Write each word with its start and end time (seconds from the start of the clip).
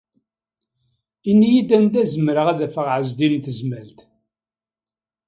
Ini-iyi-d 1.29 1.69
anda 1.77 2.01
i 2.03 2.05
zemreɣ 2.13 2.47
ad 2.49 2.59
afeɣ 2.67 2.87
Ɛezdin 2.95 3.33
n 3.41 3.43
Tezmalt. 3.45 3.99